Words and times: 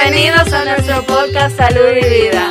Bienvenidos 0.00 0.52
a 0.52 0.64
nuestro 0.64 1.02
podcast 1.02 1.56
Salud 1.56 1.90
y 1.90 2.08
Vida. 2.08 2.50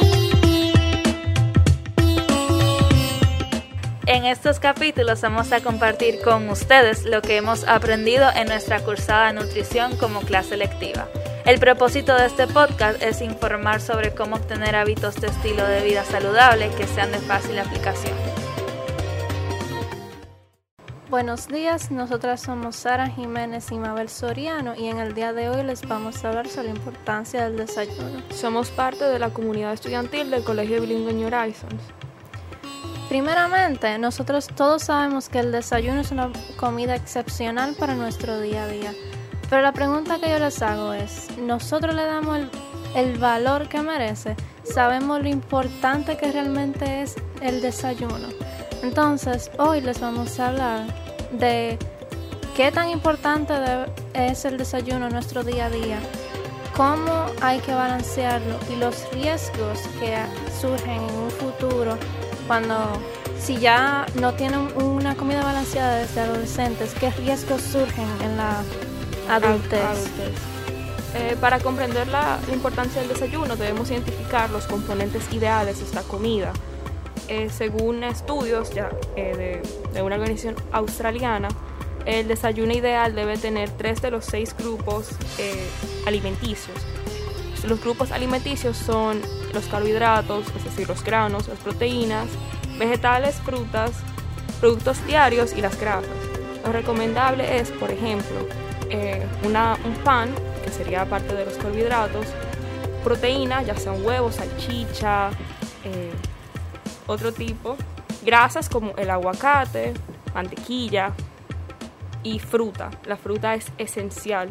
En 4.06 4.26
estos 4.26 4.60
capítulos 4.60 5.22
vamos 5.22 5.54
a 5.54 5.62
compartir 5.62 6.20
con 6.22 6.50
ustedes 6.50 7.06
lo 7.06 7.22
que 7.22 7.38
hemos 7.38 7.64
aprendido 7.64 8.30
en 8.36 8.50
nuestra 8.50 8.82
cursada 8.82 9.28
de 9.28 9.34
nutrición 9.40 9.96
como 9.96 10.20
clase 10.22 10.58
lectiva. 10.58 11.08
El 11.46 11.60
propósito 11.60 12.16
de 12.16 12.26
este 12.26 12.48
podcast 12.48 13.02
es 13.02 13.22
informar 13.22 13.80
sobre 13.80 14.14
cómo 14.14 14.36
obtener 14.36 14.76
hábitos 14.76 15.16
de 15.16 15.28
estilo 15.28 15.66
de 15.66 15.86
vida 15.86 16.04
saludable 16.04 16.70
que 16.78 16.86
sean 16.86 17.14
de 17.14 17.20
fácil 17.20 17.58
aplicación. 17.60 18.47
Buenos 21.10 21.48
días, 21.48 21.90
nosotras 21.90 22.42
somos 22.42 22.76
Sara 22.76 23.08
Jiménez 23.08 23.72
y 23.72 23.78
Mabel 23.78 24.10
Soriano 24.10 24.76
y 24.76 24.88
en 24.88 24.98
el 24.98 25.14
día 25.14 25.32
de 25.32 25.48
hoy 25.48 25.64
les 25.64 25.88
vamos 25.88 26.22
a 26.22 26.28
hablar 26.28 26.50
sobre 26.50 26.68
la 26.68 26.76
importancia 26.76 27.46
del 27.46 27.56
desayuno. 27.56 28.22
Somos 28.36 28.72
parte 28.72 29.06
de 29.06 29.18
la 29.18 29.30
comunidad 29.30 29.72
estudiantil 29.72 30.30
del 30.30 30.44
Colegio 30.44 30.82
Bilingüe 30.82 31.14
New 31.14 31.28
Horizons. 31.28 31.82
Primeramente, 33.08 33.98
nosotros 33.98 34.48
todos 34.54 34.84
sabemos 34.84 35.30
que 35.30 35.40
el 35.40 35.54
desayuno 35.54 36.02
es 36.02 36.12
una 36.12 36.30
comida 36.58 36.96
excepcional 36.96 37.74
para 37.76 37.96
nuestro 37.96 38.42
día 38.42 38.66
a 38.66 38.68
día. 38.68 38.94
Pero 39.50 39.62
la 39.62 39.72
pregunta 39.72 40.20
que 40.20 40.30
yo 40.30 40.40
les 40.40 40.62
hago 40.62 40.92
es, 40.92 41.38
¿nosotros 41.38 41.96
le 41.96 42.04
damos 42.04 42.38
el, 42.38 42.50
el 42.96 43.18
valor 43.18 43.70
que 43.70 43.82
merece? 43.82 44.36
¿Sabemos 44.64 45.22
lo 45.22 45.30
importante 45.30 46.18
que 46.18 46.34
realmente 46.34 47.02
es 47.02 47.16
el 47.40 47.62
desayuno? 47.62 48.28
Entonces, 48.84 49.52
hoy 49.58 49.82
les 49.82 50.00
vamos 50.00 50.40
a 50.40 50.50
hablar 50.50 50.86
de 51.32 51.78
qué 52.56 52.72
tan 52.72 52.90
importante 52.90 53.54
es 54.14 54.46
el 54.46 54.58
desayuno 54.58 55.08
en 55.08 55.14
nuestro 55.14 55.44
día 55.44 55.66
a 55.66 55.70
día, 55.70 56.00
cómo 56.76 57.26
hay 57.42 57.60
que 57.60 57.74
balancearlo 57.74 58.58
y 58.72 58.76
los 58.76 59.12
riesgos 59.12 59.80
que 60.00 60.18
surgen 60.60 61.02
en 61.02 61.16
un 61.16 61.32
futuro 61.32 61.98
cuando 62.48 62.76
si 63.40 63.58
ya 63.58 64.06
no 64.20 64.34
tienen 64.34 64.68
una 64.82 65.16
comida 65.16 65.44
balanceada 65.44 65.98
desde 65.98 66.22
adolescentes, 66.22 66.94
qué 67.00 67.12
riesgos 67.12 67.62
surgen 67.62 68.08
en 68.24 68.38
la 68.38 68.64
adultez. 69.30 70.10
Eh, 71.16 71.36
para 71.40 71.60
comprender 71.60 72.08
la, 72.10 72.40
importancia 72.54 73.02
del 73.02 73.10
desayuno 73.10 73.56
debemos 73.56 73.90
identificar 73.90 74.50
los 74.50 74.66
componentes 74.66 75.24
ideales 75.32 75.80
de 75.80 75.86
esta 75.86 76.02
comida. 76.04 76.52
Eh, 77.28 77.50
según 77.50 78.04
estudios 78.04 78.74
ya, 78.74 78.90
eh, 79.16 79.62
de, 79.94 80.02
una 80.02 80.16
organización 80.16 80.56
australiana, 80.72 81.50
el 82.06 82.28
desayuno 82.28 82.72
ideal 82.72 83.16
debe 83.16 83.38
tener 83.38 83.70
tres 83.72 84.02
de 84.02 84.12
los 84.12 84.26
seis 84.26 84.56
grupos 84.58 85.10
alimenticios. 86.06 86.78
Los 87.68 87.82
grupos 87.82 88.12
alimenticios 88.12 88.78
son 88.78 89.22
los 89.54 89.66
carbohidratos, 89.66 90.46
es 90.56 90.64
decir, 90.64 90.88
los 90.88 91.04
granos, 91.04 91.50
las 91.50 91.58
proteínas, 91.60 92.28
vegetales, 92.80 93.36
frutas, 93.36 93.92
productos 94.60 95.06
diarios 95.06 95.54
y 95.56 95.62
las 95.62 95.78
grasas. 95.80 96.10
Lo 96.66 96.72
recomendable 96.72 97.60
es, 97.60 97.72
por 97.72 97.92
ejemplo, 97.92 98.38
eh, 98.90 99.26
un 99.44 99.96
pan, 100.04 100.30
que 100.64 100.72
sería 100.72 101.06
parte 101.06 101.34
de 101.34 101.46
los 101.46 101.56
carbohidratos, 101.56 102.28
proteína, 103.04 103.64
ya 103.64 103.76
sean 103.76 104.06
huevos, 104.06 104.36
salchicha, 104.36 105.30
eh, 105.84 106.12
otro 107.08 107.34
tipo, 107.34 107.76
grasas 108.24 108.70
como 108.70 108.96
el 108.98 109.10
aguacate, 109.10 109.94
mantequilla 110.34 111.14
y 112.24 112.40
fruta. 112.40 112.92
La 113.06 113.18
fruta 113.18 113.56
es 113.56 113.72
esencial 113.78 114.50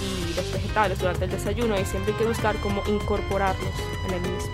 y 0.00 0.34
los 0.34 0.52
vegetales 0.52 0.98
durante 0.98 1.24
el 1.24 1.30
desayuno 1.30 1.78
y 1.78 1.84
siempre 1.84 2.12
hay 2.12 2.18
que 2.18 2.26
buscar 2.26 2.56
cómo 2.56 2.82
incorporarlos 2.86 3.74
en 4.06 4.14
el 4.14 4.20
mismo. 4.20 4.52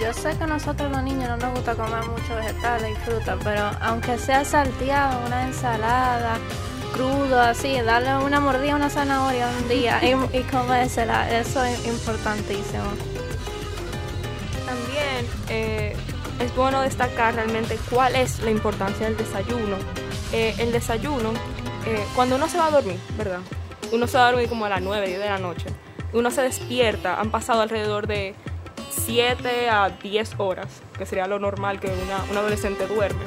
Yo 0.00 0.12
sé 0.12 0.36
que 0.36 0.44
a 0.44 0.46
nosotros 0.48 0.90
los 0.90 1.02
niños 1.02 1.28
no 1.28 1.36
nos 1.36 1.52
gusta 1.52 1.74
comer 1.76 2.04
mucho 2.06 2.34
vegetales 2.34 2.90
y 2.90 2.94
fruta, 3.08 3.38
pero 3.44 3.70
aunque 3.80 4.18
sea 4.18 4.44
salteado, 4.44 5.24
una 5.26 5.46
ensalada, 5.46 6.38
crudo, 6.92 7.40
así, 7.40 7.80
darle 7.80 8.16
una 8.24 8.40
mordida 8.40 8.72
a 8.72 8.76
una 8.76 8.90
zanahoria 8.90 9.48
un 9.60 9.68
día 9.68 10.00
y, 10.02 10.36
y 10.36 10.42
comérsela, 10.42 11.38
eso 11.38 11.62
es 11.62 11.86
importantísimo. 11.86 12.84
También 14.66 15.26
eh, 15.48 15.96
es 16.42 16.54
bueno 16.54 16.82
destacar 16.82 17.34
realmente 17.34 17.78
cuál 17.90 18.16
es 18.16 18.40
la 18.40 18.50
importancia 18.50 19.06
del 19.06 19.16
desayuno. 19.16 19.76
Eh, 20.32 20.54
el 20.58 20.72
desayuno, 20.72 21.30
eh, 21.86 22.04
cuando 22.14 22.36
uno 22.36 22.48
se 22.48 22.58
va 22.58 22.66
a 22.66 22.70
dormir, 22.70 22.98
¿verdad? 23.16 23.40
Uno 23.92 24.06
se 24.06 24.18
va 24.18 24.28
a 24.28 24.30
dormir 24.32 24.48
como 24.48 24.64
a 24.64 24.68
las 24.68 24.82
9, 24.82 25.06
10 25.06 25.18
de 25.18 25.28
la 25.28 25.38
noche. 25.38 25.66
Uno 26.12 26.30
se 26.30 26.42
despierta, 26.42 27.20
han 27.20 27.30
pasado 27.30 27.62
alrededor 27.62 28.06
de 28.06 28.34
7 28.90 29.70
a 29.70 29.90
10 29.90 30.34
horas, 30.38 30.82
que 30.98 31.06
sería 31.06 31.26
lo 31.26 31.38
normal 31.38 31.80
que 31.80 31.88
una, 31.88 32.22
un 32.30 32.36
adolescente 32.36 32.86
duerme. 32.86 33.20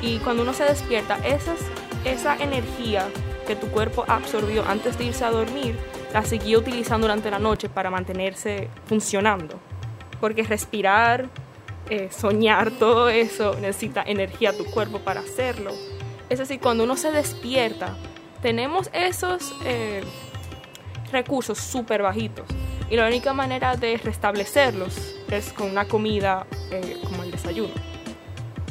Y 0.00 0.18
cuando 0.18 0.42
uno 0.42 0.52
se 0.52 0.64
despierta, 0.64 1.18
esas 1.26 1.58
esa 2.04 2.36
energía 2.36 3.06
que 3.46 3.56
tu 3.56 3.68
cuerpo 3.68 4.04
absorbió 4.06 4.64
antes 4.66 4.98
de 4.98 5.04
irse 5.04 5.24
a 5.24 5.30
dormir, 5.30 5.76
la 6.12 6.22
siguió 6.24 6.58
utilizando 6.58 7.06
durante 7.06 7.30
la 7.30 7.38
noche 7.38 7.68
para 7.68 7.90
mantenerse 7.90 8.68
funcionando. 8.86 9.58
Porque 10.20 10.42
respirar, 10.44 11.28
eh, 11.90 12.08
soñar, 12.10 12.70
todo 12.72 13.08
eso 13.08 13.54
necesita 13.60 14.02
energía 14.06 14.50
a 14.50 14.52
tu 14.52 14.64
cuerpo 14.64 15.00
para 15.00 15.20
hacerlo. 15.20 15.72
Es 16.28 16.38
decir, 16.38 16.60
cuando 16.60 16.84
uno 16.84 16.96
se 16.96 17.10
despierta, 17.10 17.96
tenemos 18.40 18.90
esos 18.92 19.54
eh, 19.64 20.02
recursos 21.12 21.58
súper 21.58 22.02
bajitos. 22.02 22.46
Y 22.90 22.96
la 22.96 23.06
única 23.06 23.32
manera 23.32 23.76
de 23.76 23.96
restablecerlos 23.96 25.14
es 25.30 25.52
con 25.52 25.70
una 25.70 25.86
comida 25.86 26.46
eh, 26.70 26.98
como 27.04 27.22
el 27.22 27.30
desayuno. 27.30 27.72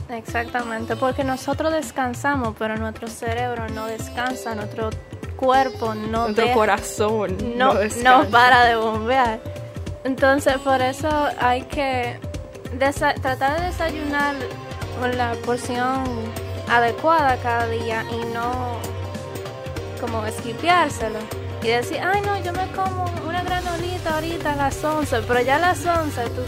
Exactamente, 0.10 0.96
porque 0.96 1.24
nosotros 1.24 1.72
descansamos, 1.72 2.56
pero 2.58 2.78
nuestro 2.78 3.08
cerebro 3.08 3.68
no 3.70 3.88
descansa, 3.88 4.54
nuestro 4.54 4.90
cuerpo 5.38 5.96
no 5.96 6.26
nuestro 6.28 6.54
corazón 6.54 7.58
no, 7.58 7.74
no, 8.04 8.26
para 8.30 8.66
de 8.66 8.76
bombear. 8.76 9.40
Entonces, 10.04 10.58
por 10.58 10.82
eso 10.82 11.10
hay 11.40 11.64
que 11.64 12.20
tratar 12.78 13.60
de 13.60 13.68
desayunar 13.68 14.36
con 15.00 15.18
la 15.18 15.34
porción 15.46 16.04
adecuada 16.70 17.38
cada 17.38 17.68
día 17.68 18.04
y 18.12 18.34
no 18.34 18.80
como 20.00 20.26
esquipeárselo 20.26 21.20
y 21.64 21.68
decir, 21.68 22.00
ay 22.04 22.22
no, 22.22 22.38
yo 22.44 22.52
me 22.52 22.68
como 22.74 23.06
una 23.28 23.42
granolita 23.42 24.16
ahorita 24.16 24.54
a 24.54 24.56
las 24.58 24.84
11, 24.84 25.22
pero 25.28 25.42
ya 25.42 25.56
a 25.56 25.60
las 25.60 25.86
11 25.86 26.22
tu, 26.30 26.42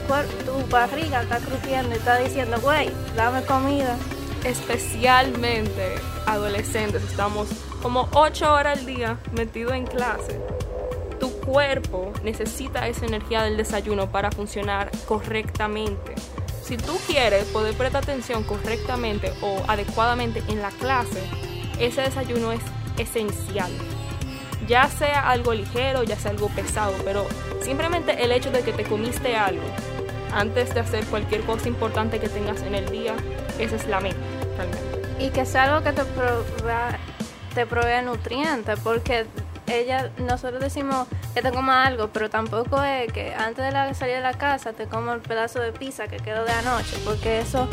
tu 0.45 0.67
barriga 0.69 1.21
está 1.21 1.37
crujiendo 1.37 1.95
y 1.95 1.97
está 1.97 2.17
diciendo, 2.17 2.57
güey, 2.61 2.91
dame 3.15 3.41
comida. 3.43 3.95
Especialmente 4.43 5.95
adolescentes, 6.27 7.01
estamos 7.03 7.47
como 7.81 8.09
8 8.13 8.53
horas 8.53 8.77
al 8.77 8.85
día 8.85 9.17
metidos 9.31 9.73
en 9.73 9.87
clase. 9.87 10.39
Cuerpo 11.45 12.11
necesita 12.23 12.87
esa 12.87 13.05
energía 13.05 13.43
del 13.43 13.57
desayuno 13.57 14.11
para 14.11 14.31
funcionar 14.31 14.89
correctamente. 15.05 16.15
Si 16.63 16.77
tú 16.77 16.97
quieres 17.07 17.45
poder 17.45 17.75
prestar 17.75 18.03
atención 18.03 18.43
correctamente 18.43 19.31
o 19.41 19.61
adecuadamente 19.67 20.41
en 20.47 20.61
la 20.61 20.69
clase, 20.69 21.21
ese 21.79 22.01
desayuno 22.01 22.51
es 22.51 22.61
esencial 22.97 23.71
ya 24.67 24.87
sea 24.89 25.29
algo 25.29 25.53
ligero, 25.53 26.03
ya 26.03 26.17
sea 26.17 26.31
algo 26.31 26.49
pesado, 26.49 26.93
pero 27.03 27.25
simplemente 27.61 28.23
el 28.23 28.31
hecho 28.31 28.51
de 28.51 28.61
que 28.61 28.73
te 28.73 28.83
comiste 28.83 29.35
algo 29.35 29.63
antes 30.33 30.73
de 30.73 30.79
hacer 30.79 31.05
cualquier 31.05 31.41
cosa 31.41 31.67
importante 31.67 32.19
que 32.19 32.29
tengas 32.29 32.61
en 32.63 32.75
el 32.75 32.89
día, 32.89 33.15
esa 33.59 33.75
es 33.75 33.87
la 33.87 33.99
meta. 33.99 34.17
Y 35.19 35.29
que 35.29 35.45
sea 35.45 35.63
algo 35.63 35.83
que 35.83 35.93
te 35.93 36.03
te 37.53 37.65
provea 37.65 38.01
nutrientes, 38.01 38.79
porque 38.81 39.25
ella, 39.67 40.11
nosotros 40.17 40.61
decimos 40.61 41.07
que 41.33 41.41
te 41.41 41.51
coma 41.51 41.85
algo, 41.85 42.09
pero 42.09 42.29
tampoco 42.29 42.81
es 42.83 43.11
que 43.11 43.33
antes 43.33 43.65
de 43.65 43.93
salir 43.93 44.15
de 44.15 44.21
la 44.21 44.33
casa 44.33 44.73
te 44.73 44.87
coma 44.87 45.13
el 45.13 45.21
pedazo 45.21 45.59
de 45.59 45.71
pizza 45.71 46.07
que 46.07 46.17
quedó 46.17 46.45
de 46.45 46.51
anoche, 46.51 46.97
porque 47.03 47.39
eso 47.39 47.67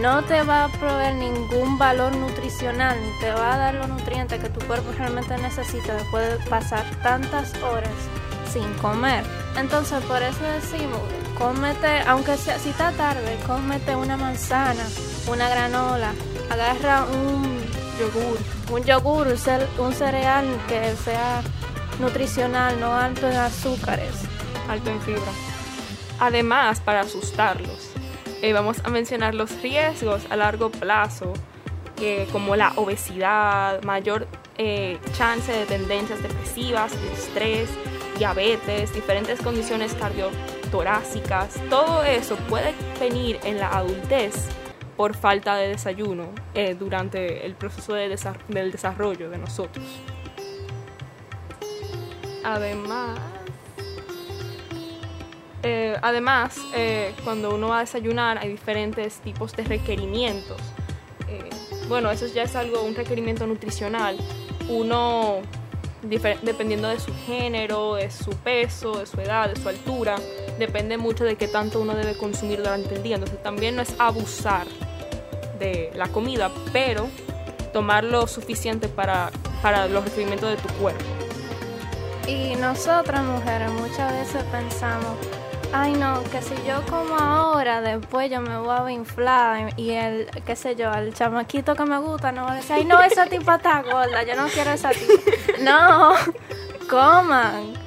no 0.00 0.22
te 0.22 0.42
va 0.42 0.64
a 0.64 0.68
proveer 0.68 1.14
ningún 1.16 1.78
valor 1.78 2.14
nutricional, 2.16 2.96
ni 3.00 3.20
te 3.20 3.30
va 3.32 3.54
a 3.54 3.58
dar 3.58 3.74
los 3.74 3.88
nutrientes 3.88 4.40
que 4.40 4.48
tu 4.48 4.64
cuerpo 4.66 4.90
realmente 4.96 5.36
necesita 5.38 5.94
después 5.94 6.38
de 6.38 6.50
pasar 6.50 6.84
tantas 7.02 7.54
horas 7.62 7.90
sin 8.50 8.72
comer. 8.74 9.24
Entonces, 9.56 10.02
por 10.04 10.22
eso 10.22 10.42
decimos, 10.44 11.00
cómete, 11.38 12.00
aunque 12.06 12.36
sea, 12.36 12.58
si 12.58 12.70
está 12.70 12.92
tarde, 12.92 13.38
cómete 13.46 13.94
una 13.96 14.16
manzana, 14.16 14.84
una 15.28 15.48
granola, 15.48 16.12
agarra 16.50 17.04
un 17.04 17.61
yogur, 17.98 18.38
un 18.70 18.84
yogur, 18.84 19.26
un 19.78 19.92
cereal 19.92 20.46
que 20.68 20.96
sea 20.96 21.42
nutricional, 22.00 22.78
no 22.80 22.92
alto 22.92 23.28
en 23.28 23.36
azúcares, 23.36 24.14
alto 24.68 24.90
en 24.90 25.00
fibra. 25.00 25.32
Además, 26.18 26.80
para 26.80 27.00
asustarlos 27.00 27.90
eh, 28.42 28.52
vamos 28.52 28.78
a 28.82 28.90
mencionar 28.90 29.36
los 29.36 29.62
riesgos 29.62 30.22
a 30.28 30.36
largo 30.36 30.70
plazo, 30.70 31.32
como 32.32 32.56
la 32.56 32.72
obesidad, 32.74 33.80
mayor 33.84 34.26
eh, 34.58 34.98
chance 35.16 35.52
de 35.52 35.66
tendencias 35.66 36.20
depresivas, 36.20 36.90
de 37.00 37.12
estrés, 37.12 37.70
diabetes, 38.18 38.92
diferentes 38.92 39.40
condiciones 39.40 39.94
cardiotorácicas, 39.94 41.54
todo 41.70 42.02
eso 42.02 42.34
puede 42.48 42.74
venir 42.98 43.38
en 43.44 43.60
la 43.60 43.68
adultez 43.68 44.48
por 44.96 45.14
falta 45.16 45.56
de 45.56 45.68
desayuno 45.68 46.28
eh, 46.54 46.74
durante 46.74 47.46
el 47.46 47.54
proceso 47.54 47.94
de 47.94 48.16
del 48.48 48.72
desarrollo 48.72 49.30
de 49.30 49.38
nosotros. 49.38 49.84
Además, 52.44 53.18
eh, 55.62 55.96
además 56.02 56.58
eh, 56.74 57.14
cuando 57.24 57.54
uno 57.54 57.68
va 57.68 57.78
a 57.78 57.80
desayunar 57.80 58.38
hay 58.38 58.50
diferentes 58.50 59.20
tipos 59.20 59.54
de 59.56 59.64
requerimientos. 59.64 60.60
bueno, 61.88 62.10
eso 62.10 62.26
ya 62.26 62.44
es 62.44 62.56
algo, 62.56 62.82
un 62.82 62.94
requerimiento 62.94 63.46
nutricional. 63.46 64.16
Uno, 64.68 65.40
dependiendo 66.02 66.88
de 66.88 66.98
su 66.98 67.12
género, 67.26 67.94
de 67.96 68.10
su 68.10 68.30
peso, 68.30 68.98
de 68.98 69.06
su 69.06 69.20
edad, 69.20 69.52
de 69.52 69.60
su 69.60 69.68
altura, 69.68 70.16
depende 70.58 70.96
mucho 70.98 71.24
de 71.24 71.36
qué 71.36 71.48
tanto 71.48 71.80
uno 71.80 71.94
debe 71.94 72.16
consumir 72.16 72.58
durante 72.58 72.94
el 72.94 73.02
día. 73.02 73.16
Entonces 73.16 73.42
también 73.42 73.76
no 73.76 73.82
es 73.82 73.94
abusar 73.98 74.66
de 75.58 75.90
la 75.94 76.08
comida, 76.08 76.50
pero 76.72 77.08
tomar 77.72 78.04
lo 78.04 78.26
suficiente 78.26 78.88
para, 78.88 79.30
para 79.62 79.86
los 79.88 80.04
requerimientos 80.04 80.50
de 80.50 80.56
tu 80.56 80.68
cuerpo. 80.74 81.04
Y 82.26 82.54
nosotras 82.56 83.24
mujeres 83.24 83.70
muchas 83.72 84.12
veces 84.12 84.44
pensamos, 84.44 85.16
ay 85.72 85.92
no, 85.94 86.22
que 86.24 86.40
si 86.40 86.54
yo 86.66 86.82
como 86.88 87.16
ahora, 87.16 87.80
después 87.80 88.30
yo 88.30 88.40
me 88.40 88.56
voy 88.58 88.92
a 88.92 88.92
inflar 88.92 89.72
y 89.76 89.90
el, 89.90 90.28
qué 90.46 90.54
sé 90.54 90.76
yo, 90.76 90.92
el 90.92 91.12
chamaquito 91.14 91.74
que 91.74 91.84
me 91.84 91.98
gusta 91.98 92.30
no 92.30 92.44
va 92.44 92.52
a 92.52 92.56
decir, 92.56 92.76
ay 92.76 92.84
no, 92.84 93.00
esa 93.02 93.26
tipa 93.26 93.56
está 93.56 93.82
gorda, 93.82 94.22
yo 94.22 94.36
no 94.36 94.46
quiero 94.48 94.70
esa 94.70 94.90
tipa. 94.90 95.12
No, 95.62 96.14
coman 96.88 97.81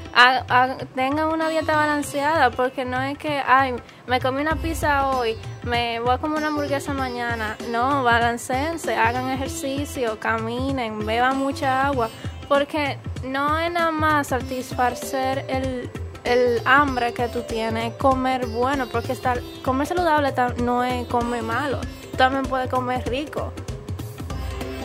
tengan 0.96 1.28
una 1.28 1.50
dieta 1.50 1.76
balanceada, 1.76 2.50
porque 2.52 2.86
no 2.86 3.02
es 3.02 3.18
que, 3.18 3.42
ay, 3.46 3.76
me 4.08 4.22
comí 4.22 4.42
una 4.42 4.56
pizza 4.56 5.10
hoy, 5.10 5.36
me 5.64 6.00
voy 6.00 6.12
a 6.12 6.18
comer 6.18 6.38
una 6.38 6.48
hamburguesa 6.48 6.94
mañana. 6.94 7.58
No, 7.70 8.04
balanceense, 8.04 8.96
hagan 8.96 9.30
ejercicio, 9.30 10.18
caminen, 10.20 11.06
beban 11.06 11.38
mucha 11.38 11.88
agua, 11.88 12.10
porque 12.48 12.98
no 13.24 13.60
es 13.60 13.72
nada 13.72 13.92
más 13.92 14.28
satisfacer 14.28 15.46
el, 15.50 15.90
el 16.24 16.62
hambre 16.66 17.14
que 17.14 17.28
tú 17.28 17.42
tienes, 17.42 17.94
comer 17.96 18.48
bueno, 18.48 18.88
porque 18.88 19.12
estar, 19.12 19.42
comer 19.64 19.88
saludable 19.88 20.34
no 20.64 20.84
es 20.84 21.08
comer 21.08 21.44
malo, 21.44 21.82
también 22.18 22.44
puedes 22.44 22.70
comer 22.70 23.08
rico. 23.10 23.52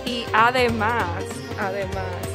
Y 0.04 0.24
además, 0.32 1.04
además, 1.60 2.29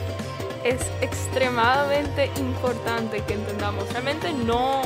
es 0.66 0.82
extremadamente 1.02 2.32
importante 2.38 3.24
que 3.24 3.36
entendamos. 3.36 3.88
Realmente 3.92 4.34
no, 4.34 4.82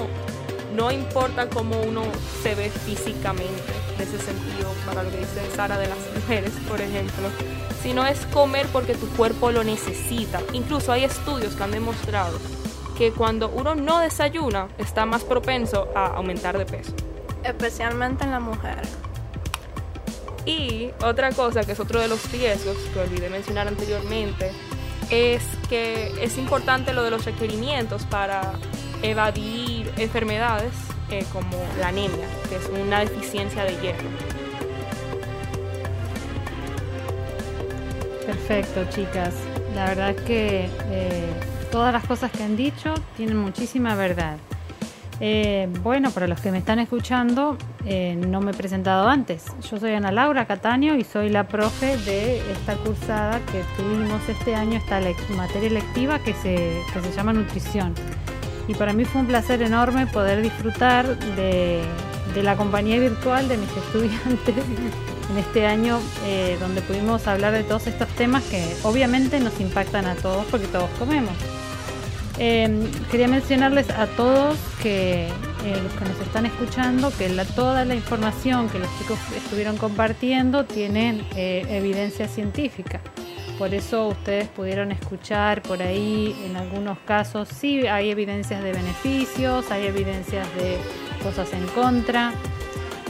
no 0.75 0.91
importa 0.91 1.49
cómo 1.49 1.79
uno 1.81 2.03
se 2.43 2.53
ve 2.53 2.69
físicamente, 2.69 3.63
en 3.95 4.01
ese 4.01 4.19
sentido, 4.19 4.73
para 4.85 5.03
lo 5.03 5.09
que 5.09 5.19
dice 5.19 5.39
Sara 5.55 5.77
de 5.77 5.87
las 5.87 5.97
mujeres, 6.13 6.51
por 6.67 6.81
ejemplo, 6.81 7.29
sino 7.81 8.05
es 8.05 8.25
comer 8.27 8.67
porque 8.73 8.93
tu 8.93 9.07
cuerpo 9.11 9.51
lo 9.51 9.63
necesita. 9.63 10.41
Incluso 10.51 10.91
hay 10.91 11.05
estudios 11.05 11.55
que 11.55 11.63
han 11.63 11.71
demostrado 11.71 12.37
que 12.97 13.13
cuando 13.13 13.47
uno 13.47 13.73
no 13.73 13.99
desayuna 13.99 14.67
está 14.77 15.05
más 15.05 15.23
propenso 15.23 15.87
a 15.95 16.07
aumentar 16.07 16.57
de 16.57 16.65
peso. 16.65 16.91
Especialmente 17.41 18.25
en 18.25 18.31
la 18.31 18.41
mujer. 18.41 18.81
Y 20.45 20.91
otra 21.05 21.31
cosa 21.31 21.63
que 21.63 21.71
es 21.71 21.79
otro 21.79 22.01
de 22.01 22.09
los 22.09 22.29
riesgos 22.33 22.75
que 22.93 22.99
olvidé 22.99 23.29
mencionar 23.29 23.69
anteriormente 23.69 24.51
es 25.09 25.43
que 25.69 26.23
es 26.23 26.37
importante 26.37 26.93
lo 26.93 27.03
de 27.03 27.11
los 27.11 27.25
requerimientos 27.25 28.03
para 28.05 28.53
evadir 29.01 29.91
enfermedades 29.97 30.73
eh, 31.09 31.25
como 31.33 31.57
la 31.79 31.87
anemia, 31.87 32.27
que 32.49 32.55
es 32.55 32.69
una 32.69 32.99
deficiencia 32.99 33.63
de 33.63 33.71
hierro. 33.81 34.09
Perfecto, 38.25 38.85
chicas. 38.89 39.33
La 39.73 39.85
verdad 39.85 40.15
que 40.15 40.69
eh, 40.91 41.25
todas 41.71 41.93
las 41.93 42.05
cosas 42.05 42.31
que 42.31 42.43
han 42.43 42.55
dicho 42.55 42.93
tienen 43.17 43.37
muchísima 43.37 43.95
verdad. 43.95 44.37
Eh, 45.19 45.67
bueno, 45.81 46.11
para 46.11 46.27
los 46.27 46.39
que 46.39 46.51
me 46.51 46.59
están 46.59 46.79
escuchando, 46.79 47.57
eh, 47.85 48.15
no 48.15 48.41
me 48.41 48.51
he 48.51 48.53
presentado 48.53 49.07
antes. 49.07 49.45
Yo 49.69 49.79
soy 49.79 49.93
Ana 49.93 50.11
Laura 50.11 50.45
Cataño 50.45 50.95
y 50.95 51.03
soy 51.03 51.29
la 51.29 51.47
profe 51.47 51.97
de 51.97 52.39
esta 52.51 52.75
cursada 52.75 53.39
que 53.51 53.63
tuvimos 53.77 54.27
este 54.27 54.55
año, 54.55 54.77
esta 54.77 54.99
materia 55.35 55.69
electiva 55.69 56.19
que 56.19 56.33
se, 56.33 56.81
que 56.93 57.01
se 57.01 57.11
llama 57.15 57.33
nutrición. 57.33 57.93
Y 58.67 58.75
para 58.75 58.93
mí 58.93 59.05
fue 59.05 59.21
un 59.21 59.27
placer 59.27 59.61
enorme 59.61 60.07
poder 60.07 60.41
disfrutar 60.41 61.17
de, 61.35 61.81
de 62.35 62.43
la 62.43 62.55
compañía 62.55 62.99
virtual 62.99 63.47
de 63.47 63.57
mis 63.57 63.69
estudiantes 63.77 64.55
en 65.31 65.37
este 65.37 65.65
año 65.65 65.99
eh, 66.25 66.57
donde 66.59 66.81
pudimos 66.81 67.27
hablar 67.27 67.53
de 67.53 67.63
todos 67.63 67.87
estos 67.87 68.07
temas 68.09 68.43
que 68.43 68.75
obviamente 68.83 69.39
nos 69.39 69.59
impactan 69.59 70.05
a 70.05 70.15
todos 70.15 70.45
porque 70.45 70.67
todos 70.67 70.89
comemos. 70.97 71.33
Em, 72.41 72.89
quería 73.11 73.27
mencionarles 73.27 73.89
a 73.89 74.07
todos 74.07 74.57
que 74.81 75.27
eh, 75.27 75.81
los 75.83 75.91
que 75.93 76.05
nos 76.05 76.21
están 76.21 76.45
escuchando 76.45 77.11
que 77.17 77.27
toda 77.53 77.83
la 77.83 77.95
información 77.95 78.69
que 78.69 78.79
los 78.79 78.87
chicos 78.97 79.19
estuvieron 79.35 79.75
compartiendo 79.75 80.63
tienen 80.63 81.27
eh, 81.35 81.65
evidencia 81.69 82.29
científica. 82.29 83.01
Por 83.57 83.73
eso 83.73 84.07
ustedes 84.07 84.47
pudieron 84.47 84.93
escuchar 84.93 85.61
por 85.61 85.81
ahí, 85.81 86.33
en 86.45 86.55
algunos 86.55 86.97
casos 86.99 87.49
sí 87.49 87.85
hay 87.87 88.09
evidencias 88.09 88.63
de 88.63 88.71
beneficios, 88.71 89.69
hay 89.69 89.87
evidencias 89.87 90.47
de 90.55 90.77
cosas 91.21 91.51
en 91.51 91.67
contra, 91.67 92.31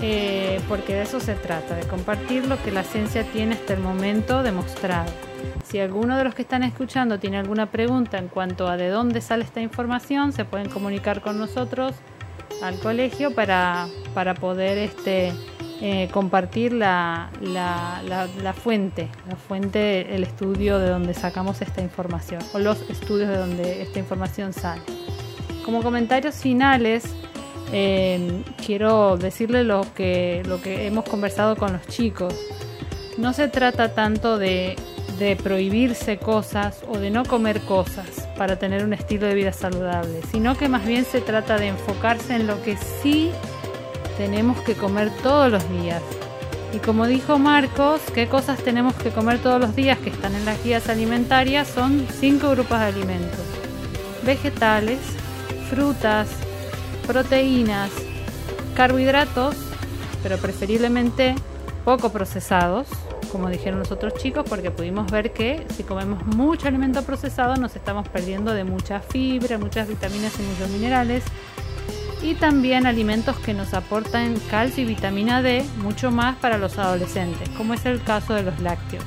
eh, 0.01 0.59
porque 0.67 0.95
de 0.95 1.03
eso 1.03 1.19
se 1.19 1.35
trata, 1.35 1.75
de 1.75 1.83
compartir 1.83 2.47
lo 2.47 2.59
que 2.63 2.71
la 2.71 2.83
ciencia 2.83 3.23
tiene 3.31 3.53
hasta 3.53 3.75
el 3.75 3.79
momento 3.81 4.41
demostrado. 4.41 5.28
Si 5.63 5.79
alguno 5.79 6.17
de 6.17 6.23
los 6.23 6.33
que 6.33 6.41
están 6.41 6.63
escuchando 6.63 7.19
tiene 7.19 7.37
alguna 7.37 7.67
pregunta 7.67 8.17
en 8.17 8.27
cuanto 8.27 8.67
a 8.67 8.77
de 8.77 8.89
dónde 8.89 9.21
sale 9.21 9.43
esta 9.43 9.61
información, 9.61 10.33
se 10.33 10.45
pueden 10.45 10.69
comunicar 10.69 11.21
con 11.21 11.37
nosotros 11.37 11.93
al 12.61 12.79
colegio 12.79 13.33
para, 13.33 13.87
para 14.13 14.33
poder 14.33 14.77
este, 14.77 15.31
eh, 15.81 16.09
compartir 16.11 16.73
la, 16.73 17.29
la, 17.41 18.01
la, 18.03 18.53
fuente, 18.53 19.07
la 19.29 19.35
fuente, 19.35 20.13
el 20.13 20.23
estudio 20.23 20.77
de 20.77 20.89
donde 20.89 21.13
sacamos 21.13 21.61
esta 21.61 21.81
información 21.81 22.41
o 22.53 22.59
los 22.59 22.81
estudios 22.89 23.29
de 23.29 23.37
donde 23.37 23.81
esta 23.81 23.99
información 23.99 24.51
sale. 24.51 24.81
Como 25.63 25.81
comentarios 25.81 26.35
finales, 26.35 27.15
eh, 27.71 28.43
quiero 28.65 29.17
decirles 29.17 29.65
lo 29.65 29.85
que, 29.93 30.43
lo 30.45 30.61
que 30.61 30.87
hemos 30.87 31.05
conversado 31.05 31.55
con 31.55 31.73
los 31.73 31.87
chicos. 31.87 32.35
No 33.17 33.33
se 33.33 33.47
trata 33.47 33.93
tanto 33.93 34.37
de 34.37 34.75
de 35.19 35.35
prohibirse 35.35 36.17
cosas 36.17 36.81
o 36.87 36.97
de 36.97 37.11
no 37.11 37.25
comer 37.25 37.61
cosas 37.61 38.27
para 38.37 38.57
tener 38.57 38.83
un 38.85 38.93
estilo 38.93 39.27
de 39.27 39.35
vida 39.35 39.51
saludable, 39.51 40.21
sino 40.31 40.57
que 40.57 40.69
más 40.69 40.85
bien 40.85 41.05
se 41.05 41.19
trata 41.19 41.57
de 41.57 41.67
enfocarse 41.67 42.35
en 42.35 42.47
lo 42.47 42.61
que 42.63 42.77
sí 42.77 43.31
tenemos 44.17 44.59
que 44.61 44.75
comer 44.75 45.11
todos 45.21 45.51
los 45.51 45.69
días. 45.69 46.01
Y 46.73 46.77
como 46.77 47.05
dijo 47.05 47.37
Marcos, 47.37 48.01
qué 48.13 48.27
cosas 48.27 48.59
tenemos 48.59 48.93
que 48.95 49.09
comer 49.09 49.39
todos 49.39 49.59
los 49.59 49.75
días 49.75 49.97
que 49.99 50.09
están 50.09 50.35
en 50.35 50.45
las 50.45 50.63
guías 50.63 50.87
alimentarias 50.87 51.67
son 51.67 52.07
cinco 52.19 52.51
grupos 52.51 52.79
de 52.79 52.85
alimentos. 52.85 53.45
Vegetales, 54.23 54.99
frutas, 55.69 56.29
proteínas, 57.05 57.89
carbohidratos, 58.75 59.55
pero 60.23 60.37
preferiblemente 60.37 61.35
poco 61.83 62.11
procesados, 62.11 62.87
como 63.31 63.49
dijeron 63.49 63.79
los 63.79 63.91
otros 63.91 64.13
chicos, 64.15 64.45
porque 64.47 64.71
pudimos 64.71 65.09
ver 65.11 65.31
que 65.31 65.65
si 65.75 65.83
comemos 65.83 66.25
mucho 66.25 66.67
alimento 66.67 67.03
procesado 67.03 67.55
nos 67.55 67.75
estamos 67.75 68.07
perdiendo 68.09 68.53
de 68.53 68.63
mucha 68.63 68.99
fibra, 68.99 69.57
muchas 69.57 69.87
vitaminas 69.87 70.33
y 70.39 70.43
muchos 70.43 70.69
minerales. 70.69 71.23
Y 72.21 72.35
también 72.35 72.85
alimentos 72.85 73.37
que 73.37 73.53
nos 73.53 73.73
aportan 73.73 74.35
calcio 74.49 74.83
y 74.83 74.87
vitamina 74.87 75.41
D 75.41 75.65
mucho 75.77 76.11
más 76.11 76.35
para 76.35 76.57
los 76.57 76.77
adolescentes, 76.77 77.47
como 77.49 77.73
es 77.73 77.85
el 77.85 78.03
caso 78.03 78.33
de 78.33 78.43
los 78.43 78.59
lácteos. 78.59 79.05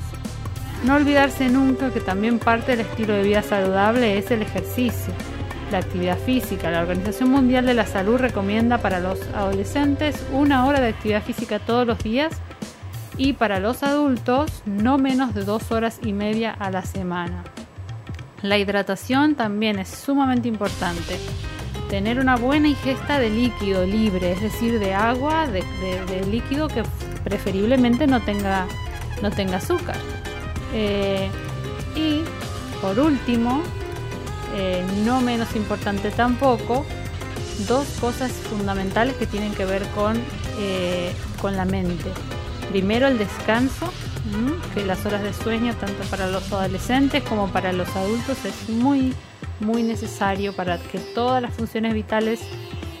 No 0.83 0.95
olvidarse 0.95 1.47
nunca 1.49 1.91
que 1.91 1.99
también 1.99 2.39
parte 2.39 2.75
del 2.75 2.81
estilo 2.81 3.13
de 3.13 3.23
vida 3.23 3.43
saludable 3.43 4.17
es 4.17 4.31
el 4.31 4.41
ejercicio, 4.41 5.13
la 5.71 5.77
actividad 5.77 6.17
física. 6.17 6.71
La 6.71 6.81
Organización 6.81 7.29
Mundial 7.29 7.65
de 7.65 7.73
la 7.73 7.85
Salud 7.85 8.17
recomienda 8.17 8.79
para 8.79 8.99
los 8.99 9.21
adolescentes 9.33 10.21
una 10.33 10.65
hora 10.65 10.81
de 10.81 10.89
actividad 10.89 11.23
física 11.23 11.59
todos 11.59 11.87
los 11.87 11.99
días 11.99 12.33
y 13.17 13.33
para 13.33 13.59
los 13.59 13.83
adultos 13.83 14.63
no 14.65 14.97
menos 14.97 15.33
de 15.33 15.43
dos 15.43 15.71
horas 15.71 15.99
y 16.03 16.13
media 16.13 16.51
a 16.51 16.71
la 16.71 16.83
semana. 16.83 17.43
La 18.41 18.57
hidratación 18.57 19.35
también 19.35 19.79
es 19.79 19.89
sumamente 19.89 20.47
importante. 20.47 21.17
Tener 21.89 22.19
una 22.19 22.35
buena 22.35 22.67
ingesta 22.67 23.19
de 23.19 23.29
líquido 23.29 23.85
libre, 23.85 24.33
es 24.33 24.41
decir, 24.41 24.79
de 24.79 24.93
agua, 24.93 25.47
de, 25.47 25.63
líquido 26.29 26.67
que 26.67 26.83
preferiblemente 27.23 28.07
no 28.07 28.19
tenga, 28.21 28.65
no 29.21 29.31
tenga 29.31 29.57
azúcar. 29.57 29.95
Eh, 30.73 31.29
y 31.95 32.21
por 32.81 32.99
último, 32.99 33.61
eh, 34.55 34.83
no 35.05 35.21
menos 35.21 35.55
importante 35.55 36.11
tampoco, 36.11 36.85
dos 37.67 37.87
cosas 38.01 38.31
fundamentales 38.31 39.15
que 39.15 39.25
tienen 39.25 39.53
que 39.53 39.65
ver 39.65 39.83
con, 39.95 40.17
eh, 40.59 41.13
con 41.39 41.55
la 41.55 41.65
mente. 41.65 42.11
Primero 42.73 43.07
el 43.07 43.19
descanso, 43.19 43.93
que 44.73 44.83
las 44.83 45.05
horas 45.05 45.21
de 45.21 45.31
sueño 45.31 45.75
tanto 45.75 46.03
para 46.09 46.25
los 46.25 46.51
adolescentes 46.51 47.21
como 47.21 47.47
para 47.49 47.71
los 47.71 47.87
adultos 47.95 48.43
es 48.45 48.67
muy 48.67 49.13
muy 49.59 49.83
necesario 49.83 50.53
para 50.53 50.79
que 50.79 50.97
todas 50.97 51.39
las 51.39 51.53
funciones 51.53 51.93
vitales 51.93 52.41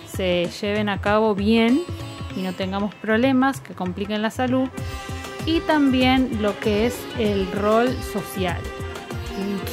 se 0.05 0.47
lleven 0.61 0.89
a 0.89 1.01
cabo 1.01 1.33
bien 1.33 1.81
y 2.37 2.43
no 2.43 2.53
tengamos 2.53 2.93
problemas 2.93 3.61
que 3.61 3.73
compliquen 3.73 4.21
la 4.21 4.29
salud 4.29 4.69
y 5.47 5.59
también 5.61 6.39
lo 6.39 6.59
que 6.59 6.85
es 6.85 6.95
el 7.17 7.51
rol 7.51 7.89
social. 8.13 8.61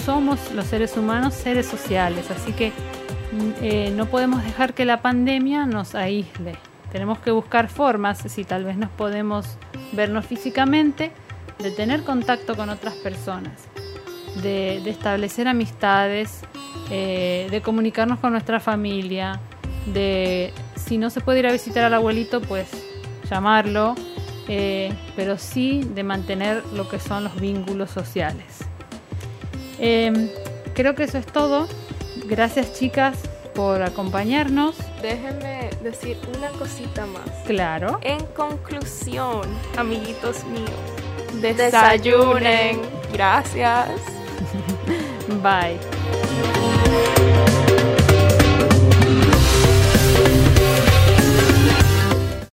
Somos 0.07 0.51
los 0.55 0.65
seres 0.65 0.97
humanos 0.97 1.35
seres 1.35 1.67
sociales, 1.67 2.31
así 2.31 2.55
que 2.55 2.71
mm, 2.71 3.51
eh, 3.61 3.93
no 3.95 4.07
podemos 4.07 4.43
dejar 4.43 4.73
que 4.73 4.87
la 4.87 5.03
pandemia 5.03 5.67
nos 5.67 5.95
aísle. 5.95 6.55
Tenemos 6.91 7.19
que 7.19 7.33
buscar 7.33 7.69
formas, 7.69 8.19
si 8.27 8.45
tal 8.45 8.65
vez 8.65 8.79
nos 8.79 8.89
podemos 8.89 9.59
vernos 9.93 10.27
físicamente, 10.27 11.13
de 11.59 11.71
tener 11.71 12.03
contacto 12.05 12.57
con 12.57 12.71
otras 12.71 12.95
personas, 12.95 13.53
de, 14.43 14.79
establecer 14.89 15.49
amistades, 15.49 16.41
eh, 16.91 17.49
de 17.51 17.61
comunicarnos 17.61 18.19
con 18.19 18.33
nuestra 18.33 18.61
familia, 18.61 19.41
de 19.87 20.53
si 20.77 20.99
no 20.99 21.11
se 21.11 21.21
puede 21.21 21.41
ir 21.41 21.47
a 21.47 21.53
visitar 21.53 21.85
al 21.85 21.95
abuelito, 21.95 22.41
pues 22.41 22.69
llamarlo, 23.31 23.95
eh, 24.49 24.93
pero 25.17 25.39
sí 25.39 25.83
de 25.95 26.03
mantener 26.03 26.65
lo 26.75 26.89
que 26.89 26.99
son 26.99 27.25
los 27.25 27.41
vínculos 27.41 27.91
sociales. 27.91 28.65
Em, 29.79 30.29
creo 30.75 30.95
que 30.95 31.05
eso 31.05 31.19
es 31.19 31.27
todo. 31.27 31.69
Gracias 32.27 32.75
chicas 32.79 33.30
por 33.61 33.83
acompañarnos. 33.83 34.75
Déjenme 35.03 35.69
decir 35.83 36.17
una 36.35 36.49
cosita 36.53 37.05
más. 37.05 37.29
Claro. 37.45 37.99
En 38.01 38.25
conclusión, 38.29 39.43
amiguitos 39.77 40.45
míos, 40.47 40.71
desayunen. 41.43 42.81
Gracias. 43.13 44.01
Bye. 45.43 46.00